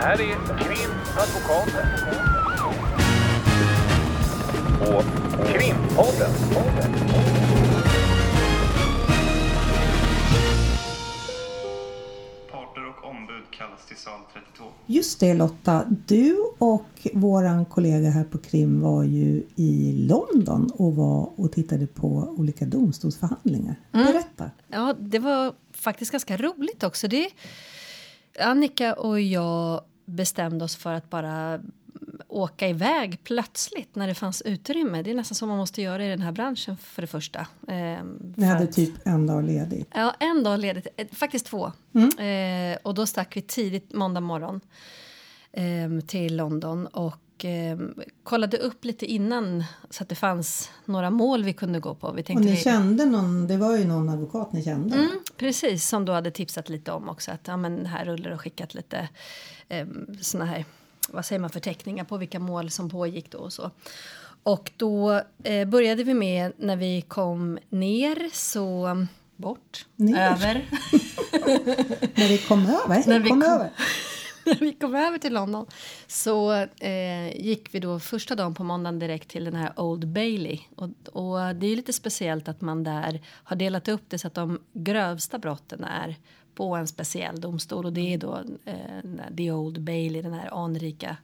[0.00, 1.86] här är Krimadvokaten.
[4.80, 5.04] Och
[5.46, 6.30] Krimpodden.
[12.50, 14.64] Parter och ombud kallas till sal 32.
[14.86, 20.96] Just det Lotta, du och våran kollega här på Krim var ju i London och
[20.96, 23.76] var och tittade på olika domstolsförhandlingar.
[23.92, 24.50] Berätta!
[24.68, 27.08] Ja, det var faktiskt ganska roligt också.
[27.08, 27.28] Det,
[28.40, 31.60] Annika och jag bestämde oss för att bara
[32.28, 35.02] åka iväg plötsligt när det fanns utrymme.
[35.02, 37.46] Det är nästan som man måste göra i den här branschen för det första.
[37.68, 39.88] Ehm, Ni hade att- typ en dag ledigt.
[39.94, 40.86] Ja, en dag ledigt.
[40.96, 41.66] Eh, Faktiskt två.
[42.18, 44.60] Eh, och då stack vi tidigt måndag morgon
[45.52, 51.44] ehm, till London och ehm, kollade upp lite innan så att det fanns några mål
[51.44, 52.12] vi kunde gå på.
[52.12, 54.96] Vi Och tänkte ni vi, kände någon, det var ju någon advokat ni kände.
[54.96, 58.40] Mm, precis, som då hade tipsat lite om också att ja, men här rullar och
[58.40, 59.08] skickat lite
[59.70, 60.64] um, såna här,
[61.08, 63.70] vad säger man, förteckningar på vilka mål som pågick då och så.
[64.42, 68.96] Och då eh, började vi med när vi kom ner så
[69.36, 70.30] bort, Ner?
[70.32, 70.68] över.
[72.14, 73.08] När vi kom över.
[73.08, 73.70] När vi kom kom- över.
[74.60, 75.66] när vi kom över till London
[76.06, 80.60] så eh, gick vi då första dagen på måndagen direkt till den här Old Bailey.
[80.76, 84.34] Och, och det är lite speciellt att man där har delat upp det så att
[84.34, 86.16] de grövsta brotten är
[86.54, 91.16] på en speciell domstol och det är då eh, The Old Bailey, den här anrika,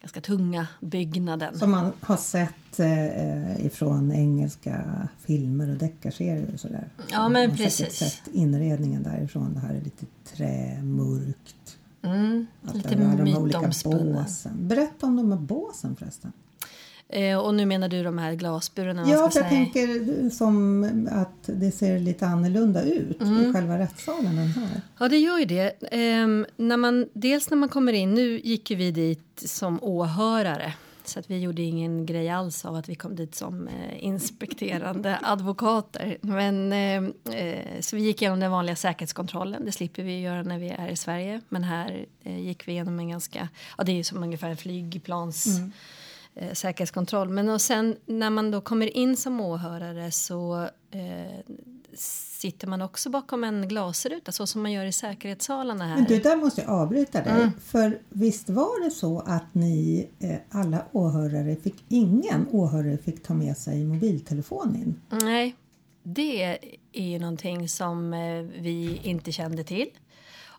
[0.00, 1.58] ganska tunga byggnaden.
[1.58, 6.88] Som man har sett eh, ifrån engelska filmer och deckarserier och sådär.
[7.10, 7.92] Ja, men Man har precis.
[7.92, 9.54] sett inredningen därifrån.
[9.54, 11.56] Det här är lite trä, mörkt.
[12.02, 14.52] Mm, Att lite det de olika båsen.
[14.68, 16.32] Berätta om de här båsen förresten.
[17.08, 19.02] Eh, och nu menar du de här glasburarna?
[19.02, 19.48] Ja, jag säga.
[19.48, 23.50] tänker som att det ser lite annorlunda ut Mm.
[23.50, 24.80] i själva rättssalen än här.
[24.98, 25.72] Ja, det gör ju det.
[25.90, 30.74] Ehm, när man, dels när man kommer in, nu gick ju vi dit som åhörare.
[31.10, 35.18] Så att vi gjorde ingen grej alls av att vi kom dit som eh, inspekterande
[35.22, 36.18] advokater.
[36.20, 39.64] Men, eh, eh, så vi gick igenom den vanliga säkerhetskontrollen.
[39.64, 41.40] Det slipper vi göra när vi är i Sverige.
[41.48, 43.48] Men här eh, gick vi igenom en ganska,
[43.78, 45.72] ja det är ju som ungefär en flygplans mm
[46.40, 47.28] eh, säkerhetskontroll.
[47.28, 51.54] Men och sen när man då kommer in som åhörare så eh,
[51.94, 55.96] sitter man också bakom en glasruta så som man gör i säkerhetssalarna här.
[55.96, 57.32] Men du, där måste jag avbryta dig.
[57.32, 57.50] Mm.
[57.64, 63.34] För visst var det så att ni eh, alla åhörare fick, ingen åhörare fick ta
[63.34, 65.00] med sig mobiltelefon in?
[65.22, 65.56] Nej,
[66.02, 66.58] det
[66.92, 69.88] är ju någonting som eh, vi inte kände till.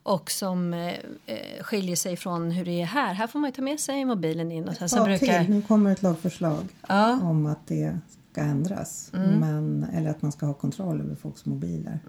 [0.03, 0.93] Och som eh,
[1.25, 3.13] eh, skiljer sig från hur det är här.
[3.13, 4.67] Här får man ta med sig mobilen in.
[4.69, 5.43] Och sen Ja, brukar...
[5.47, 7.19] Nu kommer ett lagförslag Ja.
[7.23, 7.97] om att det
[8.31, 9.09] ska ändras.
[9.13, 11.99] Men, eller att man ska ha kontroll över folks mobiler.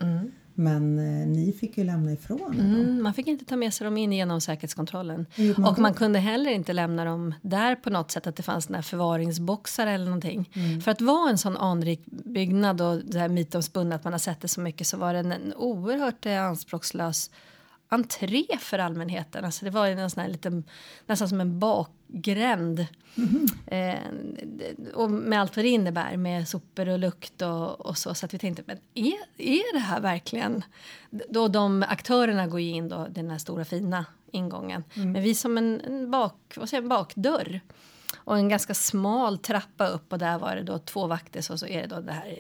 [0.55, 2.61] Men eh, ni fick ju lämna ifrån dem.
[2.61, 5.27] Mm, man fick inte ta med sig dem in genom säkerhetskontrollen.
[5.57, 8.69] Man Och man kunde heller inte lämna dem där på något sätt att det fanns
[8.71, 10.51] här förvaringsboxar eller någonting.
[10.55, 10.81] Mm.
[10.81, 14.41] För att vara en sån anrik byggnad och det här mytomspunna att man har sett
[14.41, 17.31] det så mycket så var det en, en oerhört eh, anspråkslös
[17.93, 19.45] entré för allmänheten.
[19.45, 20.65] Alltså det var ju en sån här liten,
[21.07, 22.87] nästan som en bakgränd.
[23.67, 23.99] Eh,
[24.95, 28.15] och med allt vad det innebär med sopor och lukt och, och så.
[28.15, 30.65] Så att vi tänkte, men är, är det här verkligen?
[31.11, 34.85] Då de aktörerna går ju in då, den här stora fina ingången.
[34.95, 37.61] Men vi som en, en, bak, vad säger, en bakdörr.
[38.25, 41.67] Och en ganska smal trappa upp och där var det då två vakter så, så
[41.67, 42.39] är det då det här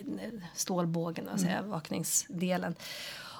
[0.54, 2.74] stålbågen, alltså övervakningsdelen.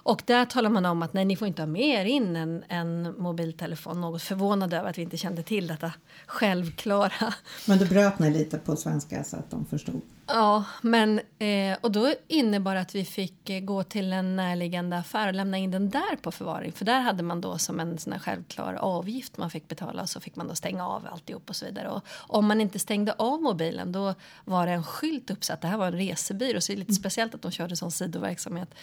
[0.03, 2.65] Och där talar man om att nej, ni får inte ha med er in en,
[2.69, 4.01] en mobiltelefon.
[4.01, 5.93] Något förvånad över att vi inte kände till detta
[6.27, 7.35] självklara.
[7.67, 10.01] Men då bröt ni lite på svenska så att de förstod.
[10.27, 15.29] Ja, men eh, och då innebar att vi fick eh, gå till en närliggande affär
[15.29, 16.73] och lämna in den där på förvaring.
[16.73, 20.37] För där hade man då som en sån självklar avgift man fick betala så fick
[20.37, 21.89] man då stänga av alltihop och så vidare.
[21.89, 24.15] Och om man inte stängde av mobilen då
[24.45, 25.61] var det en skylt uppsatt.
[25.61, 28.75] Det här var en resebyrå så det är lite speciellt att de körde sån sidoverksamhet.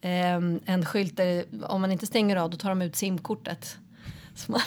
[0.00, 3.78] Ehm, en skylt där om man inte stänger av då tar de ut simkortet.
[4.40, 4.60] Så man,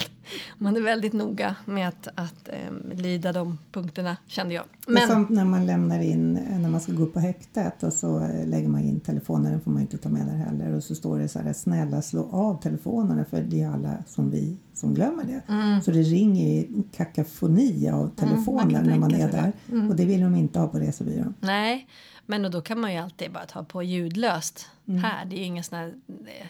[0.58, 4.64] man är väldigt noga med att, att eh, lyda de punkterna kände jag.
[4.86, 7.92] Det är som när man lämnar in, när man ska gå upp på häktet och
[7.92, 10.72] så eh, lägger man in telefonen, den får man inte ta med där heller.
[10.74, 14.30] Och så står det så här, snälla slå av telefonerna för det är alla som
[14.30, 15.42] vi som glömmer det.
[15.84, 19.52] Så det ringer i kakafoni av telefoner när man är där.
[19.88, 21.34] Och det vill de inte ha på resebyrån.
[21.40, 21.86] Nej,
[22.26, 25.02] men och då kan man ju alltid bara ta på ljudlöst Mm.
[25.02, 25.24] här.
[25.24, 26.46] Det är ju här eh,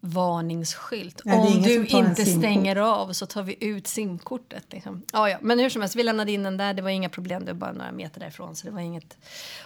[0.00, 1.20] varningsskylt.
[1.24, 4.64] Nej, Om du inte stänger av så tar vi ut simkortet.
[4.72, 5.02] Liksom.
[5.12, 5.38] Ja, ja.
[5.40, 6.74] Men hur som helst, vi lämnade in den där.
[6.74, 7.44] Det var inga problem.
[7.44, 8.56] Det var bara några meter därifrån.
[8.56, 9.18] Så det var inget.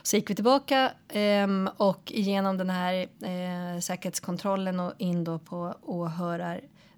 [0.03, 5.75] Så gick vi tillbaka ehm, och igenom den här eh, säkerhetskontrollen och in då på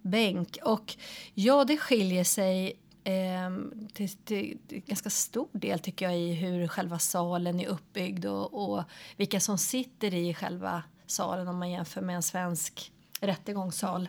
[0.03, 0.59] bänk.
[0.65, 0.97] Och
[1.35, 2.73] ja, det skiljer sig
[3.05, 3.51] eh,
[3.93, 8.75] till, till, till, ganska stor del tycker jag i hur själva salen är uppbyggd och,
[8.75, 8.83] och
[9.17, 12.93] vilka som sitter i själva salen om man jämför med en svensk
[13.23, 14.09] rättegångssal.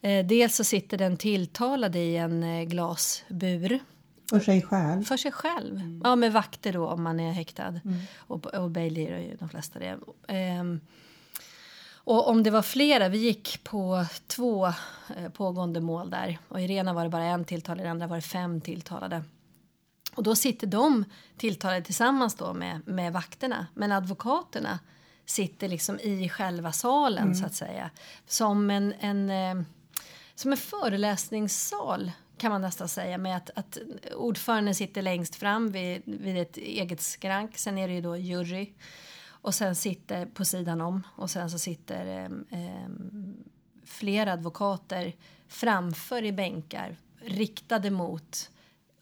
[0.00, 3.80] Eh, dels så sitter den tilltalade i en eh, glasbur.
[4.30, 5.04] För sig själv?
[5.04, 5.76] För sig själv.
[5.76, 6.00] Mm.
[6.04, 7.68] Ja, med vakter då om man är häktad.
[7.68, 7.98] Mm.
[8.16, 9.98] Och, och Bailey är ju de flesta det.
[10.28, 10.64] Eh,
[12.06, 14.66] och om det var flera, vi gick på två
[15.16, 16.38] eh, pågående mål där.
[16.48, 19.22] Och i Rena var det bara en tilltalad, i den andra var det fem tilltalade.
[20.14, 21.04] Och då sitter de
[21.36, 23.66] tilltalade tillsammans då med, med vakterna.
[23.74, 24.78] Men advokaterna
[25.26, 27.34] sitter liksom i själva salen mm.
[27.34, 27.90] så att säga.
[28.26, 29.66] Som en, en, eh,
[30.34, 33.78] som en föreläsningssal kan man nästan säga med att, att
[34.16, 37.58] ordföranden sitter längst fram vid, vid ett eget skrank.
[37.58, 38.72] Sen är det ju då jury
[39.26, 42.88] och sen sitter på sidan om och sen så sitter eh, eh,
[43.84, 45.14] flera advokater
[45.48, 48.50] framför i bänkar riktade mot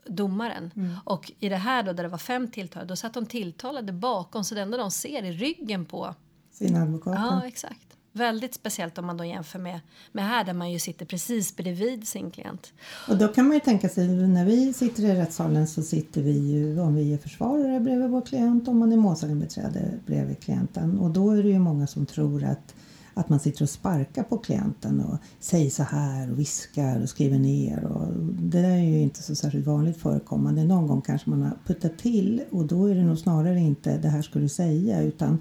[0.06, 0.70] domaren.
[0.76, 0.96] Mm.
[1.04, 4.44] Och i det här då där det var fem tilltalade, då satt de tilltalade bakom
[4.44, 6.14] så det enda de ser är ryggen på
[6.52, 7.20] sina advokater.
[7.20, 7.86] Ja, exakt.
[8.12, 9.80] Väldigt speciellt om man då jämför med,
[10.12, 12.72] med här där man ju sitter precis bredvid sin klient.
[13.08, 16.38] Och då kan man ju tänka sig när vi sitter i rättssalen så sitter vi
[16.52, 21.10] ju om vi är försvarare bredvid vår klient om man är målsägandebiträde bredvid klienten och
[21.10, 22.74] då är det ju många som tror att
[23.14, 27.38] att man sitter och sparkar på klienten och säger så här och viskar och skriver
[27.38, 27.84] ner.
[27.84, 30.64] Och det är ju inte så särskilt vanligt förekommande.
[30.64, 34.08] Någon gång kanske man har puttat till och då är det nog snarare inte det
[34.08, 35.38] här ska du säga utan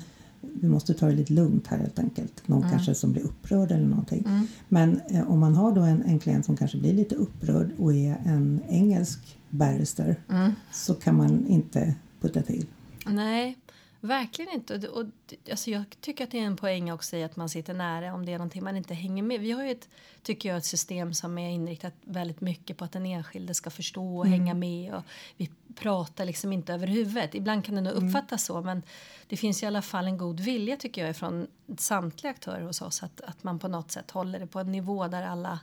[0.62, 2.48] vi måste ta det lite lugnt här helt enkelt.
[2.48, 2.72] Någon mm.
[2.72, 4.24] kanske som blir upprörd eller någonting.
[4.28, 4.48] Mm.
[4.70, 7.94] Men eh, om man har då en, en klient som kanske blir lite upprörd och
[7.94, 10.52] är en engelsk barrister mm.
[10.72, 12.66] så kan man inte putta till.
[13.06, 13.58] Nej,
[14.04, 14.76] verkligen inte.
[14.76, 15.06] Och, och,
[15.52, 18.26] alltså jag tycker att det är en poäng också i att man sitter nära om
[18.26, 19.40] det är någonting man inte hänger med.
[19.40, 19.90] Vi har ju ett,
[20.24, 24.18] tycker jag, ett system som är inriktat väldigt mycket på att den enskilde ska förstå
[24.18, 24.40] och mm.
[24.40, 24.94] hänga med.
[24.94, 25.04] Och
[25.38, 27.36] vi pratar liksom inte över huvudet.
[27.36, 28.08] Ibland kan det nog mm.
[28.08, 28.62] uppfattas mm.
[28.62, 28.84] så men
[29.28, 31.48] det finns i alla fall en god vilja tycker jag från
[31.78, 35.08] samtliga aktörer hos oss att, att man på något sätt håller det på en nivå
[35.08, 35.60] där alla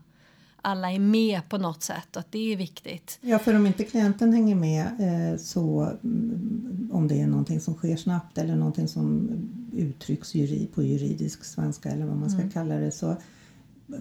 [0.63, 3.19] alla är med på något sätt och att det är viktigt.
[3.21, 7.75] Ja, för om inte klienten hänger med eh, så mm, om det är någonting som
[7.75, 9.31] sker snabbt eller någonting som
[9.73, 10.33] uttrycks
[10.75, 12.51] på juridisk svenska eller vad man ska mm.
[12.51, 13.17] kalla det så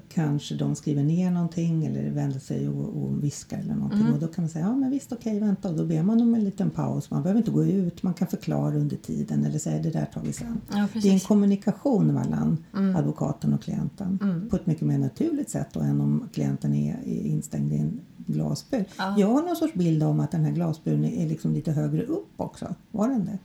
[0.09, 4.13] kanske de skriver ner någonting eller vänder sig och, och viskar eller någonting mm.
[4.13, 6.35] och då kan man säga ja men visst okej vänta och då ber man om
[6.35, 7.11] en liten paus.
[7.11, 10.21] Man behöver inte gå ut, man kan förklara under tiden eller säga det där tar
[10.21, 10.61] vi sen.
[10.71, 12.95] Ja, det är en kommunikation mellan mm.
[12.95, 14.49] advokaten och klienten mm.
[14.49, 17.99] på ett mycket mer naturligt sätt då, än om klienten är, är instängd i en
[18.17, 18.85] glasbur.
[18.97, 19.15] Ja.
[19.17, 22.33] Jag har någon sorts bild om att den här glasburen är liksom lite högre upp
[22.37, 22.75] också.
[22.91, 23.37] Var den det?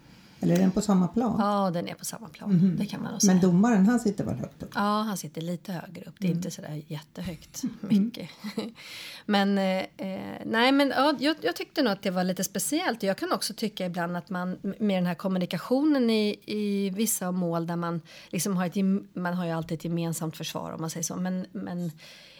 [0.44, 1.36] Eller är den på samma plan?
[1.38, 2.50] Ja, den är på samma plan.
[2.50, 2.76] Mm.
[2.76, 3.32] Det kan man säga.
[3.32, 4.70] Men domaren han sitter väl högt upp?
[4.74, 6.14] Ja, han sitter lite högre upp.
[6.18, 6.38] Det är mm.
[6.38, 8.30] inte sådär jättehögt mycket.
[8.56, 8.74] Mm.
[9.26, 13.02] men eh, nej, men ja, jag, jag, tyckte nog att det var lite speciellt.
[13.02, 17.66] Jag kan också tycka ibland att man med den här kommunikationen i, i vissa mål
[17.66, 18.76] där man liksom har ett,
[19.14, 21.90] man har ju alltid ett gemensamt försvar om man säger så, men, men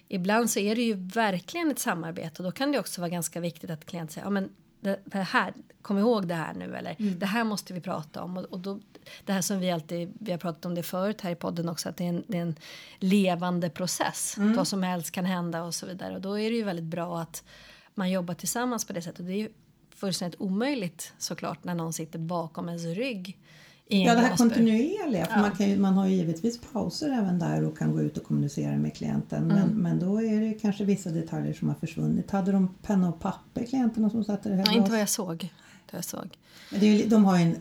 [0.09, 3.41] ibland så är det ju verkligen ett samarbete och då kan det också vara ganska
[3.41, 4.51] viktigt att klienten säger ja, men
[4.85, 7.19] det, det här, kom ihåg det här nu eller mm.
[7.19, 8.37] det här måste vi prata om.
[8.37, 8.81] Och, och då,
[9.25, 11.89] det här som vi alltid, vi har pratat om det förut här i podden också,
[11.89, 12.57] att det är en, det är en
[12.99, 14.37] levande process.
[14.39, 14.57] Mm.
[14.57, 16.15] Vad som helst kan hända och så vidare.
[16.15, 17.45] Och då är det ju väldigt bra att
[17.95, 19.21] man jobbar tillsammans på det sättet.
[19.21, 19.49] Och det är ju
[19.95, 23.39] fullständigt omöjligt såklart när någon sitter bakom ens rygg
[23.89, 25.27] Ja, det här kontinuerliga.
[25.27, 25.41] För ja.
[25.41, 28.77] man, kan man har ju givetvis pauser även där och kan gå ut och kommunicera
[28.77, 29.47] med klienten.
[29.47, 29.77] Men, mm.
[29.77, 32.31] men då är det kanske vissa detaljer som har försvunnit.
[32.31, 34.65] Hade de penna och papper, klienterna som satte det här?
[34.67, 35.39] Nej, inte vad jag såg.
[35.91, 36.39] Det jag såg.
[36.71, 37.57] Men det är, de har en,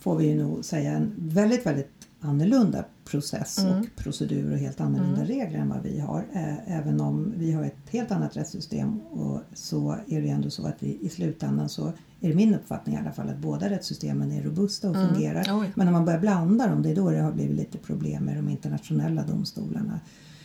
[0.00, 3.80] får vi ju nog säga, en väldigt, väldigt annorlunda process mm.
[3.80, 5.26] och procedur och helt annorlunda mm.
[5.26, 6.24] regler än vad vi har.
[6.66, 10.82] Även om vi har ett helt annat rättssystem och så är det ändå så att
[10.82, 14.42] i, i slutändan så är det min uppfattning i alla fall att båda rättssystemen är
[14.42, 15.08] robusta och mm.
[15.08, 15.48] fungerar.
[15.48, 15.70] Mm.
[15.74, 18.36] Men när man börjar blanda dem, det är då det har blivit lite problem med
[18.36, 20.00] de internationella domstolarna.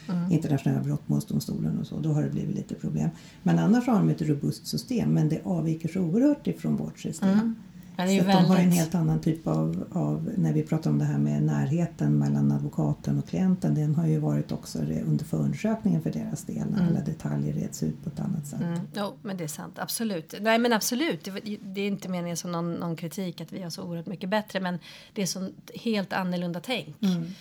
[0.10, 0.32] Mm.
[0.32, 3.10] Internationella brottmålsdomstolen och så, då har det blivit lite problem.
[3.44, 7.56] Men annars har de ett robust system men det avviker så oerhört ifrån vårt system.
[7.98, 8.34] Ja, så väldigt...
[8.34, 11.44] de har en helt annan typ av, av, när vi pratar om det här med
[11.44, 16.68] närheten mellan advokaten och klienten, den har ju varit också under förundersökningen för deras del
[16.70, 16.88] när mm.
[16.88, 18.62] alla detaljer reds ut på ett annat sätt.
[18.62, 18.80] Mm.
[18.96, 20.34] Jo, men det är sant, absolut.
[20.42, 23.70] Nej men absolut, det, det är inte meningen som någon, någon, kritik att vi har
[23.70, 24.80] så oerhört mycket bättre men
[25.14, 27.02] det är så helt annorlunda tänk.
[27.02, 27.34] Mm.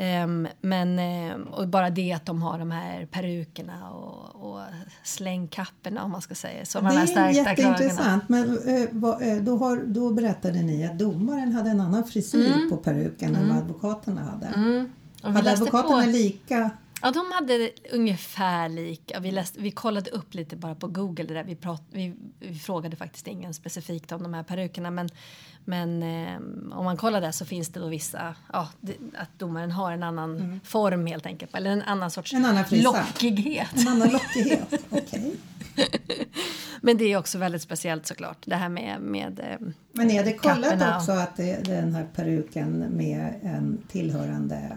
[0.00, 0.98] Um, men
[1.34, 4.60] um, och bara det att de har de här perukerna och, och
[5.02, 6.64] slängkapporna om man ska säga.
[6.64, 8.28] Som det är jätteintressant.
[8.28, 12.52] Men uh, va, uh, då, har, då berättade ni att domaren hade en annan frisyr
[12.52, 12.70] mm.
[12.70, 13.42] på peruken mm.
[13.42, 14.46] än vad advokaterna hade.
[14.46, 14.92] Mm.
[15.22, 16.10] Hade advokaterna på...
[16.10, 16.70] lika
[17.02, 19.20] Ja, de hade ungefär lika.
[19.20, 21.24] Vi, läste, vi kollade upp lite bara på Google.
[21.24, 21.44] Det där.
[21.44, 24.90] Vi, prat, vi, vi frågade faktiskt ingen specifikt om de här perukerna.
[24.90, 25.08] Men,
[25.64, 26.36] men eh,
[26.78, 30.02] om man kollar där så finns det då vissa, ja, det, att domaren har en
[30.02, 31.54] annan form helt enkelt.
[31.54, 33.76] Eller en annan sorts En annan lockighet.
[33.76, 34.74] En annan lockighet.
[34.90, 35.36] Okej.
[36.80, 38.38] Men det är också väldigt speciellt såklart.
[38.44, 42.78] Det här med, med eh, Men är det kollat också att det, den här peruken
[42.78, 44.76] med en tillhörande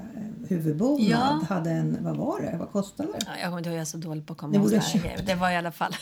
[0.51, 1.41] huvudbonad Ja.
[1.49, 3.19] hade en, vad var det, vad kostade det?
[3.25, 4.81] Ja, jag kommer inte ihåg, jag är så dålig på att komma ihåg.
[5.25, 5.95] Det var i alla fall...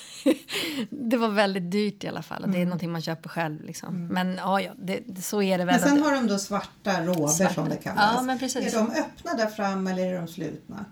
[0.90, 2.44] det var väldigt dyrt i alla fall.
[2.44, 3.64] Och Det är någonting man köper själv.
[3.64, 4.08] Liksom.
[4.08, 5.80] Men ja, ja det, så är det väl.
[5.80, 8.14] Men sen har de då svarta råber som det kallas.
[8.16, 8.74] Ja, men precis.
[8.74, 10.86] Är de öppna där fram eller är de slutna?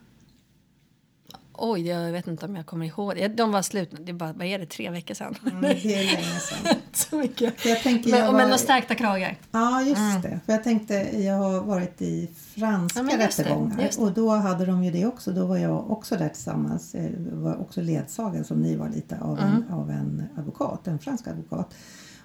[1.58, 3.32] Oj, jag vet inte om jag kommer ihåg.
[3.36, 3.92] De var slut.
[4.00, 5.36] Det bara, vad är det, tre veckor sedan?
[5.46, 6.76] Mm, det är länge sedan.
[6.94, 7.62] så mycket.
[7.62, 9.38] För jag tänker, Men, jag men var- stärkta kragar.
[9.52, 10.40] Ja, just det.
[10.46, 13.20] För jag tänkte, jag har varit i franska Mm.
[13.20, 15.32] Ja, rättegångar och då hade de ju det också.
[15.32, 19.40] Då var jag också där tillsammans, eh, var också ledsagad som ni var lite av
[19.40, 19.74] en, Mm.
[19.74, 21.74] av en advokat, en fransk advokat.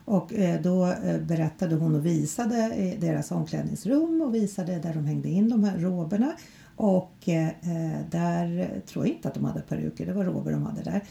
[0.04, 2.68] Och eh, då eh, berättade hon och visade
[3.00, 6.32] deras omklädningsrum och visade där de hängde in de här roberna.
[6.82, 10.82] Och eh, där tror jag inte att de hade peruker, det var rober de hade
[10.82, 11.04] där.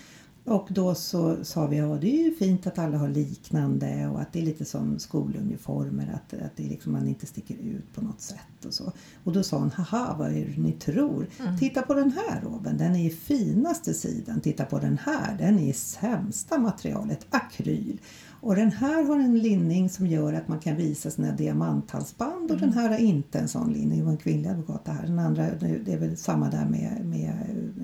[0.46, 4.22] Och då så sa vi, ja det är ju fint att alla har liknande och
[4.22, 8.02] att det är lite som skoluniformer, att, att det liksom, man inte sticker ut på
[8.02, 8.92] något sätt och så.
[9.24, 11.28] Och då sa hon, haha vad är det ni tror?
[11.60, 14.42] Titta på den här roben, den är i finaste sidan.
[14.42, 18.00] Titta på den här, den är i sämsta materialet, akryl.
[18.42, 22.58] Och den här har en linning som gör att man kan visa sina diamanthalsband och
[22.58, 24.00] den här har inte en sån linning.
[24.00, 25.04] Det var en kvinnlig advokat det här.
[25.04, 25.44] Den andra,
[25.86, 27.34] det är väl samma där med, med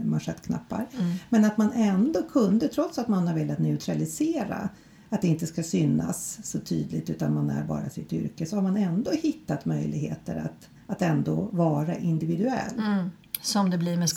[0.05, 0.87] manschettknappar.
[1.29, 4.69] Men att man ändå kunde, trots att man har velat neutralisera
[5.09, 8.63] att det inte ska synas så tydligt utan man är bara sitt yrke så har
[8.63, 12.81] man ändå hittat möjligheter att, att ändå vara individuell.
[13.41, 14.09] Som det blir med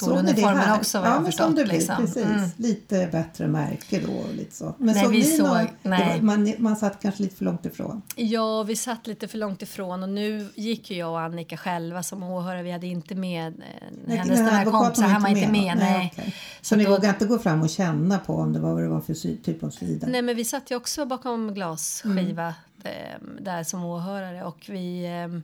[0.58, 0.78] här.
[0.78, 1.54] också vad ja, jag men förstått.
[1.54, 1.96] blir, liksom.
[1.96, 2.24] precis.
[2.24, 2.48] Mm.
[2.56, 4.74] Lite bättre märke då och lite så.
[4.78, 6.14] Men Nej, vi såg- någon- nej.
[6.14, 8.02] var- man, man satt kanske lite för långt ifrån.
[8.16, 12.02] Ja, vi satt lite för långt ifrån och nu gick ju jag och Annika själva
[12.02, 12.62] som åhörare.
[12.62, 13.64] Vi hade inte med eh,
[14.06, 15.04] Nej, hennes den här kompisen.
[15.04, 15.76] Han var inte med.
[15.76, 15.80] då?
[15.84, 16.12] Nej.
[16.16, 16.34] okej.
[16.60, 18.82] Så, Så ni då- vågade inte gå fram och känna på om det var vad
[18.82, 20.06] det var för typ av sida?
[20.10, 22.96] Nej, men vi satt ju också bakom glasskiva Mm.
[23.38, 25.40] eh, där som åhörare och vi, eh,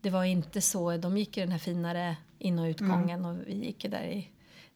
[0.00, 3.26] det var inte så, de gick ju den här finare in och utgången Mm.
[3.40, 4.30] och vi gick ju där i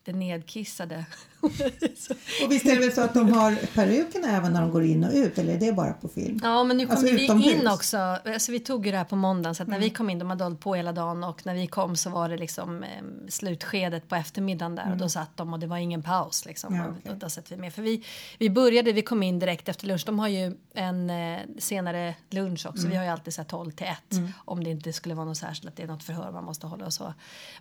[0.05, 1.07] det nedkissade.
[1.41, 5.05] Och visst är det väl så att de har perukerna även när de går in
[5.05, 6.41] och ut eller är det bara på film?
[6.43, 7.55] Ja, men nu kom Alltså vi utomhus?
[7.55, 7.97] in också.
[7.99, 10.31] Alltså, vi tog ju det här på måndagen så att när vi kom in, de
[10.31, 12.89] hade hållit på hela dagen och när vi kom så var det liksom eh,
[13.29, 16.75] slutskedet på eftermiddagen där och då satt de och det var ingen paus liksom.
[16.75, 17.13] Ja, okej.
[17.13, 17.75] och då satt vi med.
[17.75, 18.05] För vi,
[18.39, 20.03] vi började, vi kom in direkt efter lunch.
[20.07, 22.89] De har ju en eh, senare lunch också.
[22.89, 23.97] Vi har ju alltid så här 12 till 1
[24.45, 26.87] om det inte skulle vara något särskilt, att det är något förhör man måste hålla
[26.87, 27.15] och så.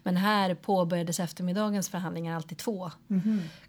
[0.04, 2.92] Men här påbörjades eftermiddagens förhandlingar alltid två,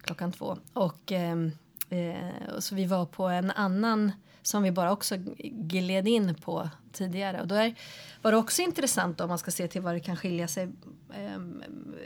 [0.01, 0.57] klockan två.
[0.73, 1.51] Och ehm,
[1.91, 6.69] Eh, och så vi var på en annan som vi bara också gled in på
[6.91, 7.41] tidigare.
[7.41, 7.75] Och där
[8.21, 10.69] var det också intressant då, om man ska se till vad det kan skilja sig
[11.13, 11.39] eh,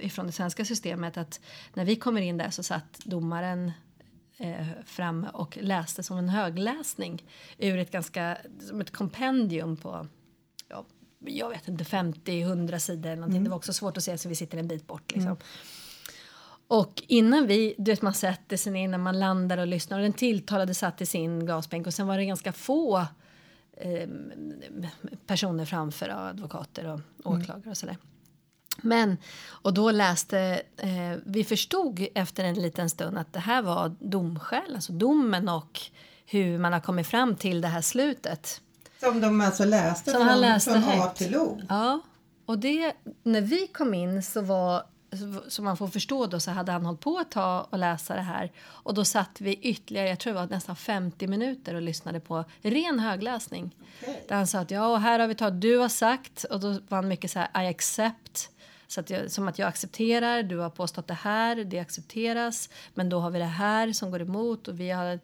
[0.02, 1.18] ifrån det svenska systemet.
[1.18, 1.40] Att
[1.74, 3.72] när vi kommer in där så satt domaren
[4.38, 7.24] eh, fram och läste som en högläsning
[7.58, 10.08] ur ett ganska, som ett kompendium på
[10.68, 10.86] ja,
[11.20, 13.44] jag vet inte, 50-100 sidor eller någonting.
[13.44, 15.38] Det var också svårt att se så vi sitter en bit bort liksom.
[16.68, 20.04] Och innan vi, du vet man sätter sig ner när man landar och lyssnar och
[20.04, 22.98] den tilltalade satt i sin glasbänk och sen var det ganska få
[23.78, 24.10] eh,
[25.28, 27.98] personer framför, advokater och åklagare och sådär.
[28.82, 29.18] Men,
[29.48, 34.76] och då läste, eh, vi förstod efter en liten stund att det här var domskäl,
[34.76, 35.82] alltså domen och
[36.26, 38.62] hur man har kommit fram till det här slutet.
[39.00, 41.62] Som de alltså läste Som från, han läste från A till O.
[41.70, 42.02] Ja,
[42.46, 42.94] och det,
[43.24, 44.84] när vi kom in så var,
[45.48, 48.22] som man får förstå då, så hade han hållit på ett tag och läsa det
[48.22, 48.52] här.
[48.68, 52.44] Och då satt vi ytterligare, jag tror det var nästan 50 minuter och lyssnade på
[52.62, 53.76] ren högläsning.
[54.28, 56.70] Där han sa att ja, och här har vi tagit, du har sagt, och då
[56.70, 58.52] var han mycket så här, I accept.
[58.88, 62.70] Så att jag, som att jag accepterar, du har påstått det här, det accepteras.
[62.94, 65.20] Men då har vi det här som går emot och vi har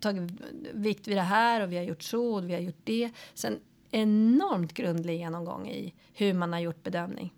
[0.00, 0.30] tagit
[0.72, 3.10] vikt vid det här och vi har gjort så och vi har gjort det.
[3.34, 3.60] Sen
[3.90, 7.32] enormt grundlig genomgång i hur man har gjort bedömning.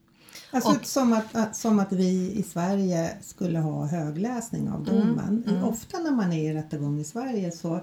[0.54, 5.44] Alltså Och- som, att, som att vi i Sverige skulle ha högläsning av Mm, domen.
[5.64, 7.80] Ofta när man är i rättegång i Sverige så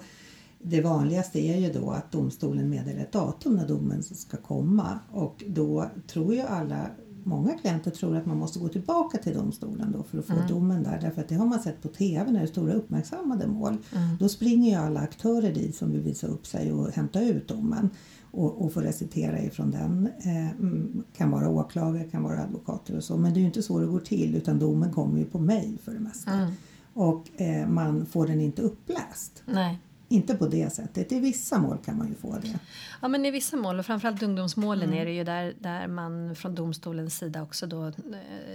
[0.64, 5.44] det vanligaste är ju då att domstolen meddelar ett datum när domen ska komma och
[5.48, 6.88] då tror ju alla
[7.24, 10.48] många klienter tror att man måste gå tillbaka till domstolen då för att få Mm.
[10.48, 11.00] domen där.
[11.02, 13.78] Därför att det har man sett på TV när det är stora uppmärksammade mål.
[13.96, 14.18] Mm.
[14.20, 17.90] Då springer ju alla aktörer dit som vill visa upp sig och hämta ut domen
[18.32, 20.10] och, och få recitera ifrån den.
[20.26, 23.18] Eh, mm, kan vara åklagare, kan vara advokater och så.
[23.18, 25.78] Men det är ju inte så det går till utan domen kommer ju på mejl
[25.84, 26.32] för det mesta.
[26.32, 26.52] Mm.
[26.94, 29.44] Och eh, man får den inte uppläst.
[29.46, 29.80] Nej.
[30.12, 31.12] Inte på det sättet.
[31.12, 32.60] I vissa mål kan man ju få det.
[33.02, 36.56] Ja, men i vissa mål och framförallt ungdomsmålen är det ju där, där man från
[36.56, 37.94] domstolens sida också då eh,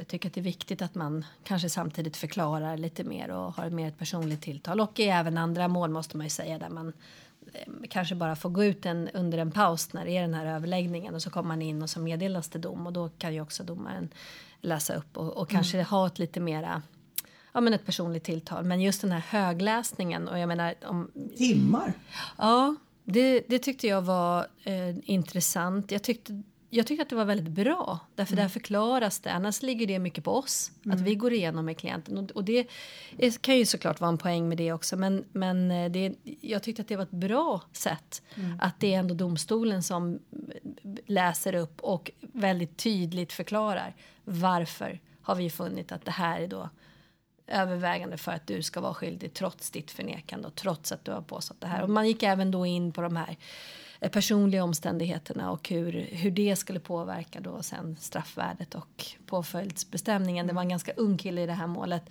[0.07, 3.89] tycker att det är viktigt att man kanske samtidigt förklarar lite mer och har mer
[3.89, 4.81] ett personligt tilltal.
[4.81, 6.93] Och i även andra mål måste man ju säga där man
[7.91, 11.15] kanske bara får gå ut en, under en paus när det är den här överläggningen
[11.15, 13.65] och så kommer man in och så meddelas det dom och då kan ju också
[13.65, 14.09] domaren
[14.61, 16.83] läsa upp och, och kanske ha ett lite mera
[17.57, 18.65] Ja men ett personligt tilltal.
[18.65, 21.93] Men just den här högläsningen och jag menar om Timmar.
[22.39, 25.91] Ja, det, det tyckte jag var eh, intressant.
[25.91, 27.99] Jag tyckte, jag tyckte att det var väldigt bra.
[28.15, 29.33] Därför där förklaras det.
[29.33, 30.71] Annars ligger det mycket på oss.
[30.91, 32.19] Att vi går igenom med klienten.
[32.19, 32.69] Och, och det
[33.41, 34.97] kan ju såklart vara en poäng med det också.
[34.97, 38.23] Men, men eh, det, jag tyckte att det var ett bra sätt.
[38.59, 40.19] Att det är ändå domstolen som
[41.07, 43.95] läser upp och väldigt tydligt förklarar.
[44.25, 46.69] Varför har vi funnit att det här är då
[47.47, 51.23] övervägande för att du ska vara skyldig trots ditt förnekande och trots att du har
[51.23, 51.83] påstått det här.
[51.83, 53.37] Och man gick även då in på de här
[54.01, 60.47] Eh, personliga omständigheterna och hur, hur det skulle påverka då sen straffvärdet och påföljdsbestämningen.
[60.47, 62.11] Det var en ganska ung kille i det här målet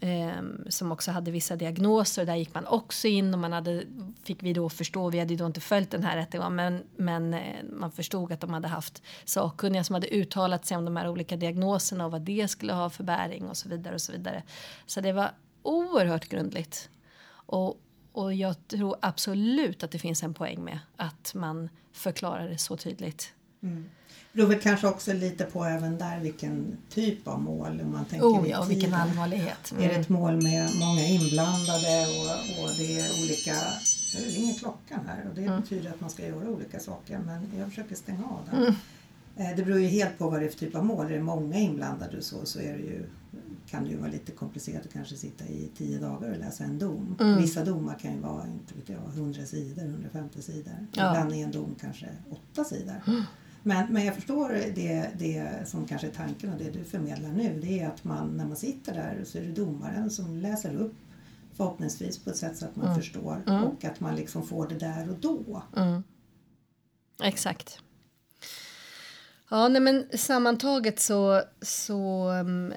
[0.00, 2.26] ehm, som också hade vissa diagnoser.
[2.26, 3.84] Där gick man också in och man hade,
[4.24, 7.34] fick vi då förstå, vi hade ju då inte följt den här rättegången, men, men
[7.34, 11.08] eh, man förstod att de hade haft sakkunniga som hade uttalat sig om de här
[11.08, 14.42] olika diagnoserna och vad det skulle ha för bäring och så vidare och så vidare.
[14.86, 15.30] Så det var
[15.62, 16.90] oerhört grundligt.
[17.46, 17.80] Och,
[18.12, 22.76] och jag tror absolut att det finns en poäng med att man förklarar det så
[22.76, 23.32] tydligt.
[23.60, 23.82] Det
[24.32, 27.80] beror väl kanske också lite på även där vilken typ av mål.
[27.84, 29.72] Om man tänker Oh ja, och vilken allvarlighet.
[29.80, 33.54] Är det ett mål med många inblandade och, och det är olika...
[34.18, 35.60] Nu ringer klockan här och det Mm.
[35.60, 38.74] betyder att man ska göra olika saker men jag försöker stänga av den.
[39.46, 41.06] Eh, Det beror ju helt på vad det är för typ av mål.
[41.06, 43.04] Är det många inblandade och så, så är det ju,
[43.66, 46.78] kan det ju vara lite komplicerat att kanske sitta i tio dagar och läsa en
[46.78, 47.16] dom.
[47.20, 47.38] Mm.
[47.38, 50.86] Vissa domar kan ju vara inte vet jag, 100 sidor, 150 sidor.
[50.92, 51.10] Ja.
[51.10, 52.94] Ibland är en dom kanske åtta sidor.
[53.62, 57.60] Men, men jag förstår det, det som kanske är tanken och det du förmedlar nu.
[57.62, 60.94] Det är att man när man sitter där så är det domaren som läser upp
[61.56, 65.10] förhoppningsvis på ett sätt så att man förstår och att man liksom får det där
[65.10, 65.62] och då.
[67.22, 67.78] Exakt.
[69.50, 72.72] Ja, nej, men sammantaget så, så um,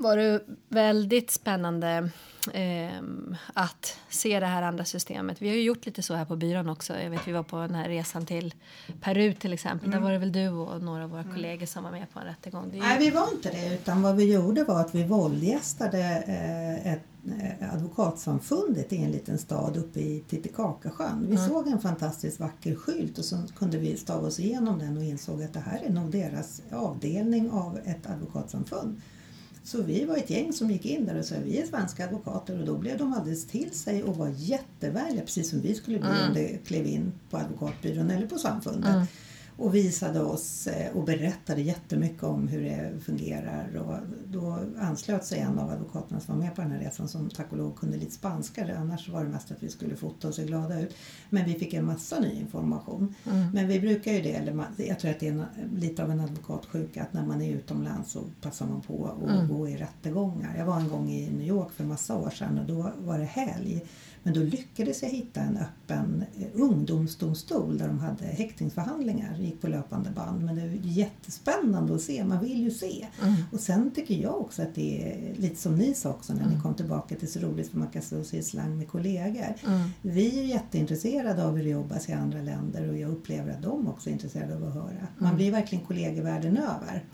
[0.00, 2.10] var det väldigt spännande
[2.54, 5.42] ehm, att se det här andra systemet.
[5.42, 6.98] Vi har ju gjort lite så här på byrån också.
[6.98, 8.54] Jag vet vi var på den här resan till
[9.00, 9.90] Peru till exempel.
[9.90, 12.24] Där var det väl du och några av våra kollegor som var med på en
[12.26, 12.70] rättegång.
[12.74, 13.74] Ju- Nej, vi var inte det.
[13.74, 17.02] Utan vad vi gjorde var att vi våldgästade eh, ett
[17.60, 21.26] eh, advokatsamfundet i en liten stad uppe i Titicacasjön.
[21.30, 25.04] Vi såg en fantastiskt vacker skylt och så kunde vi stava oss igenom den och
[25.04, 29.00] insåg att det här är nog deras avdelning av ett advokatsamfund.
[29.64, 32.58] Så vi var ett gäng som gick in där och sa vi är svenska advokater.
[32.58, 36.08] Och då blev de alldeles till sig och var jättevänliga precis som vi skulle bli
[36.08, 39.08] om det klev in på advokatbyrån eller på samfundet.
[39.60, 43.76] Och visade oss eh, och berättade jättemycket om hur det fungerar.
[43.76, 43.96] Och
[44.28, 47.52] då anslöt sig en av advokaterna som var med på den här resan som tack
[47.52, 48.76] och lov kunde lite spanska.
[48.78, 50.94] Annars var det mest att vi skulle fota och se glada ut.
[51.30, 53.14] Men vi fick en massa ny information.
[53.52, 55.44] Men vi brukar ju det, eller jag tror att det är en,
[55.76, 59.68] lite av en advokatsjuka att när man är utomlands så passar man på att gå
[59.68, 60.56] i rättegångar.
[60.58, 63.24] Jag var en gång i New York för massa år sedan och då var det
[63.24, 63.82] helg.
[64.22, 69.34] Men då lyckades jag hitta en öppen eh, ungdomsdomstol där de hade häktningsförhandlingar.
[69.36, 70.44] Det gick på löpande band.
[70.44, 72.24] Men det är jättespännande att se.
[72.24, 73.06] Man vill ju se.
[73.52, 76.60] Och sen tycker jag också att det är lite som ni sa också när ni
[76.60, 77.14] kom tillbaka.
[77.14, 79.54] Att det är så roligt för man kan stå och se slang med kollegor.
[80.02, 83.88] Vi är jätteintresserade av hur det jobbas i andra länder och jag upplever att de
[83.88, 85.06] också är intresserade av att höra.
[85.18, 87.04] Man blir verkligen kollegor världen över.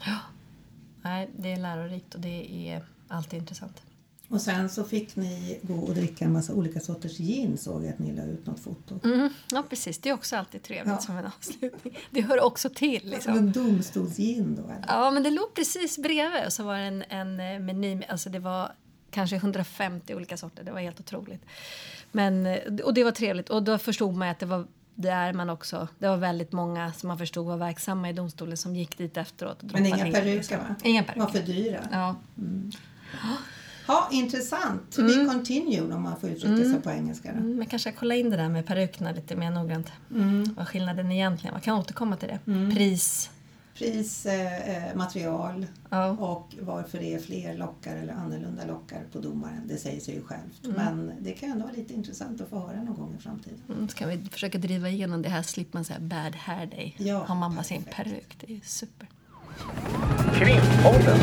[1.02, 3.82] Nej, det är lärorikt och det är alltid intressant.
[4.28, 7.92] Och sen så fick ni gå och dricka en massa olika sorters gin såg jag
[7.92, 9.00] att ni la ut något foto.
[9.04, 9.98] Mm, ja, precis.
[9.98, 10.98] Det är också alltid trevligt Ja.
[10.98, 11.98] som en avslutning.
[12.10, 13.00] Det hör också till.
[13.00, 13.36] Som Liksom.
[13.38, 14.84] en domstolsgin då eller?
[14.88, 18.02] Ja, men det låg precis bredvid och så var det en, en eh, meny.
[18.08, 18.72] Alltså det var
[19.10, 20.64] kanske 150 olika sorter.
[20.64, 21.42] Det var helt otroligt.
[22.12, 23.48] Men, eh, och det var trevligt.
[23.50, 27.08] Och då förstod man att det var där man också, det var väldigt många som
[27.08, 29.62] man förstod var verksamma i domstolen som gick dit efteråt.
[29.62, 30.12] Och Men inga in.
[30.12, 30.74] peruker va?
[30.82, 31.32] Inga Var peruker.
[31.32, 31.88] för dyra.
[31.92, 32.16] Ja.
[34.10, 34.92] Ja, intressant.
[34.92, 37.32] To be continued om man får uttrycka sig på engelska.
[37.32, 37.38] Då.
[37.38, 39.92] Mm, men kanske kolla in det där med perukerna lite mer noggrant.
[40.10, 40.54] Mm.
[40.56, 41.60] Vad skillnaden egentligen var.
[41.60, 42.38] Kan återkomma till det.
[42.74, 43.30] Pris.
[43.78, 46.08] pris, eh, eh, material Ja.
[46.10, 49.62] och varför det är fler lockar eller annorlunda lockar på domaren.
[49.68, 50.76] Det säger sig ju självt.
[50.76, 53.58] Men det kan ändå vara lite intressant att få höra någon gång i framtiden.
[53.68, 56.94] Mm, så kan vi försöka driva igenom det här, slipper man säga bad hair day.
[56.98, 57.96] Ja, Har mamma sin perfekt.
[58.10, 59.08] peruk, det är ju super.
[60.34, 61.18] Krimpodden.